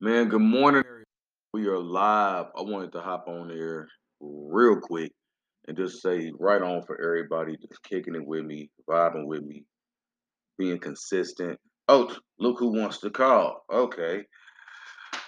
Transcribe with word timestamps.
Man, 0.00 0.28
good 0.30 0.40
morning. 0.40 0.82
We 1.52 1.66
are 1.66 1.78
live. 1.78 2.46
I 2.56 2.62
wanted 2.62 2.92
to 2.92 3.02
hop 3.02 3.26
on 3.28 3.48
there 3.48 3.86
real 4.20 4.80
quick 4.80 5.12
and 5.68 5.76
just 5.76 6.00
say 6.00 6.32
right 6.38 6.62
on 6.62 6.82
for 6.86 6.98
everybody 6.98 7.56
just 7.58 7.82
kicking 7.82 8.14
it 8.14 8.26
with 8.26 8.44
me, 8.44 8.70
vibing 8.88 9.26
with 9.26 9.42
me, 9.42 9.64
being 10.58 10.78
consistent. 10.78 11.58
Oh, 11.88 12.16
look 12.38 12.58
who 12.58 12.68
wants 12.72 13.00
to 13.00 13.10
call. 13.10 13.64
Okay. 13.70 14.24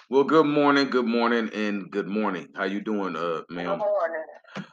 Well, 0.09 0.23
good 0.23 0.47
morning, 0.47 0.89
good 0.89 1.05
morning, 1.05 1.51
and 1.53 1.91
good 1.91 2.07
morning. 2.07 2.47
How 2.55 2.63
you 2.63 2.81
doing, 2.81 3.15
uh, 3.15 3.41
ma'am? 3.49 3.77
Good 3.77 3.77
morning. 3.77 4.23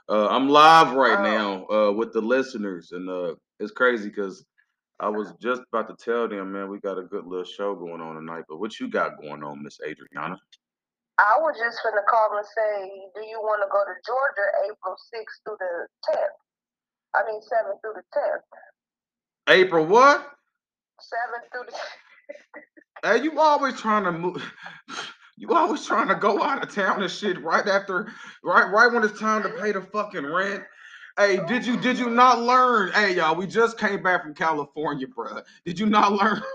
Uh, 0.08 0.28
I'm 0.28 0.48
live 0.48 0.94
right 0.94 1.18
Oh, 1.18 1.22
now, 1.22 1.66
uh, 1.88 1.92
with 1.92 2.12
the 2.14 2.22
listeners, 2.22 2.92
and 2.92 3.08
uh, 3.08 3.34
it's 3.58 3.72
crazy 3.72 4.08
because 4.08 4.44
I 5.00 5.08
was 5.08 5.32
just 5.40 5.62
about 5.72 5.88
to 5.88 5.96
tell 6.04 6.28
them, 6.28 6.52
man, 6.52 6.68
we 6.68 6.78
got 6.78 6.98
a 6.98 7.02
good 7.02 7.26
little 7.26 7.44
show 7.44 7.74
going 7.74 8.02
on 8.02 8.16
tonight. 8.16 8.44
But 8.48 8.60
what 8.60 8.78
you 8.78 8.88
got 8.88 9.20
going 9.20 9.42
on, 9.42 9.62
Miss 9.62 9.78
Adriana? 9.84 10.38
I 11.18 11.36
was 11.40 11.56
just 11.58 11.78
gonna 11.82 12.04
call 12.08 12.36
and 12.36 12.46
say, 12.46 12.90
do 13.14 13.26
you 13.26 13.40
want 13.40 13.62
to 13.62 13.68
go 13.72 13.82
to 13.84 13.94
Georgia 14.06 14.48
April 14.70 14.94
6th 14.94 15.44
through 15.44 15.56
the 15.58 15.86
10th? 16.12 16.38
I 17.14 17.26
mean, 17.26 17.40
7th 17.40 17.80
through 17.80 17.94
the 17.94 18.18
10th. 18.18 19.54
April, 19.54 19.86
what? 19.86 20.20
7th 21.00 21.50
through 21.52 21.64
the 21.66 21.72
10th. 21.72 21.78
Hey, 23.02 23.22
you 23.22 23.40
always 23.40 23.80
trying 23.80 24.04
to 24.04 24.12
move. 24.12 24.44
You 25.38 25.54
always 25.54 25.86
trying 25.86 26.08
to 26.08 26.14
go 26.16 26.42
out 26.42 26.62
of 26.62 26.74
town 26.74 27.02
and 27.02 27.10
shit 27.10 27.42
right 27.42 27.66
after, 27.66 28.12
right, 28.44 28.70
right 28.70 28.92
when 28.92 29.02
it's 29.02 29.18
time 29.18 29.42
to 29.42 29.48
pay 29.48 29.72
the 29.72 29.80
fucking 29.80 30.26
rent. 30.26 30.62
Hey, 31.18 31.40
did 31.46 31.66
you 31.66 31.76
did 31.80 31.98
you 31.98 32.10
not 32.10 32.40
learn? 32.40 32.92
Hey, 32.92 33.16
y'all, 33.16 33.36
we 33.36 33.46
just 33.46 33.78
came 33.78 34.02
back 34.02 34.22
from 34.22 34.34
California, 34.34 35.06
bruh. 35.06 35.42
Did 35.64 35.78
you 35.78 35.86
not 35.86 36.12
learn? 36.12 36.42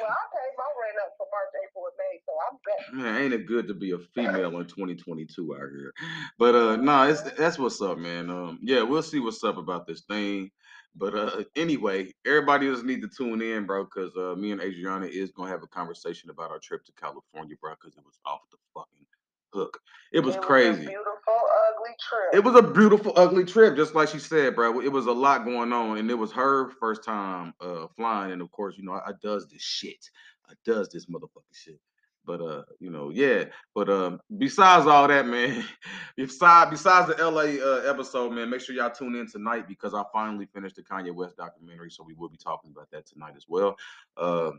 Well, 0.00 0.10
I 0.10 0.24
paid 0.34 0.54
my 0.56 0.64
rent 0.82 0.98
up 1.04 1.14
for 1.18 1.26
March, 1.30 1.54
April, 1.64 1.86
and 1.86 1.96
May, 1.98 2.20
so 2.26 2.32
I'm 2.50 2.58
back. 2.66 3.14
Man, 3.14 3.22
ain't 3.22 3.32
it 3.34 3.46
good 3.46 3.68
to 3.68 3.74
be 3.74 3.92
a 3.92 3.98
female 3.98 4.58
in 4.60 4.66
2022 4.66 5.54
out 5.54 5.60
here? 5.60 5.92
But 6.38 6.54
uh 6.54 6.76
no, 6.76 7.02
it's 7.08 7.22
that's 7.22 7.58
what's 7.58 7.80
up, 7.80 7.98
man. 7.98 8.30
Um 8.30 8.58
yeah, 8.62 8.82
we'll 8.82 9.02
see 9.02 9.20
what's 9.20 9.44
up 9.44 9.56
about 9.56 9.86
this 9.86 10.02
thing. 10.02 10.50
But 10.96 11.14
uh 11.14 11.44
anyway, 11.56 12.12
everybody 12.26 12.68
just 12.70 12.84
need 12.84 13.02
to 13.02 13.08
tune 13.08 13.42
in, 13.42 13.66
bro, 13.66 13.84
because 13.84 14.16
uh 14.16 14.34
me 14.36 14.52
and 14.52 14.60
Adriana 14.60 15.06
is 15.06 15.30
gonna 15.32 15.50
have 15.50 15.62
a 15.62 15.68
conversation 15.68 16.30
about 16.30 16.50
our 16.50 16.58
trip 16.60 16.84
to 16.86 16.92
California, 17.00 17.56
bro, 17.60 17.72
because 17.80 17.96
it 17.96 18.04
was 18.04 18.18
off 18.26 18.40
the 18.50 18.58
fucking 18.74 19.06
hook. 19.52 19.78
It 20.12 20.20
was 20.20 20.34
It 20.36 20.38
was 20.38 20.46
crazy. 20.46 20.86
beautiful, 20.86 21.40
ugly 21.88 22.38
It 22.38 22.44
was 22.44 22.54
a 22.54 22.62
beautiful, 22.62 23.12
ugly 23.16 23.44
trip, 23.44 23.76
just 23.76 23.94
like 23.94 24.08
she 24.08 24.18
said, 24.18 24.54
bro. 24.54 24.80
It 24.80 24.92
was 24.92 25.06
a 25.06 25.12
lot 25.12 25.44
going 25.44 25.72
on, 25.72 25.98
and 25.98 26.10
it 26.10 26.14
was 26.14 26.32
her 26.32 26.70
first 26.80 27.04
time 27.04 27.54
uh 27.60 27.86
flying. 27.96 28.32
And 28.32 28.42
of 28.42 28.50
course, 28.50 28.76
you 28.76 28.84
know, 28.84 28.92
I, 28.92 29.10
I 29.10 29.12
does 29.22 29.46
this 29.48 29.62
shit. 29.62 30.10
I 30.48 30.54
does 30.64 30.88
this 30.88 31.06
motherfucking 31.06 31.54
shit. 31.54 31.80
But 32.24 32.42
uh, 32.42 32.62
you 32.78 32.90
know, 32.90 33.10
yeah. 33.10 33.44
But 33.74 33.88
um, 33.88 34.20
besides 34.36 34.86
all 34.86 35.08
that, 35.08 35.26
man, 35.26 35.64
besides 36.16 36.70
besides 36.70 37.08
the 37.08 37.24
LA 37.24 37.64
uh, 37.64 37.90
episode, 37.90 38.32
man, 38.32 38.50
make 38.50 38.60
sure 38.60 38.74
y'all 38.74 38.90
tune 38.90 39.16
in 39.16 39.26
tonight 39.26 39.66
because 39.66 39.94
I 39.94 40.02
finally 40.12 40.46
finished 40.54 40.76
the 40.76 40.82
Kanye 40.82 41.14
West 41.14 41.38
documentary, 41.38 41.90
so 41.90 42.04
we 42.04 42.14
will 42.14 42.28
be 42.28 42.36
talking 42.36 42.70
about 42.70 42.90
that 42.90 43.06
tonight 43.06 43.32
as 43.36 43.46
well. 43.48 43.76
Uh, 44.16 44.50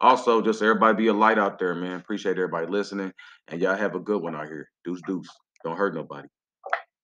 also, 0.00 0.40
just 0.40 0.62
everybody 0.62 0.96
be 0.96 1.08
a 1.08 1.12
light 1.12 1.38
out 1.38 1.58
there, 1.58 1.74
man. 1.74 1.96
Appreciate 1.96 2.38
everybody 2.38 2.66
listening, 2.66 3.12
and 3.48 3.60
y'all 3.60 3.76
have 3.76 3.94
a 3.94 4.00
good 4.00 4.22
one 4.22 4.34
out 4.34 4.46
here. 4.46 4.70
Deuce, 4.82 5.02
deuce. 5.06 5.28
Don't 5.62 5.76
hurt 5.76 5.94
nobody. 5.94 6.26